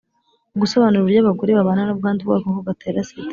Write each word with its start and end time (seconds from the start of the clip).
Gusobanura 0.61 0.99
uburyo 1.01 1.19
abagore 1.21 1.51
babana 1.57 1.81
n 1.83 1.89
ubwandu 1.93 2.21
bw 2.23 2.31
agakoko 2.33 2.59
gatera 2.67 3.07
sida 3.07 3.29